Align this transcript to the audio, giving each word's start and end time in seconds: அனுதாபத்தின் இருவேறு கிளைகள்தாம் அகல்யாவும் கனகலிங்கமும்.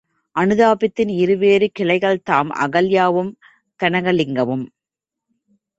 அனுதாபத்தின் 0.35 1.11
இருவேறு 1.15 1.69
கிளைகள்தாம் 1.79 2.51
அகல்யாவும் 2.59 3.31
கனகலிங்கமும். 3.79 4.65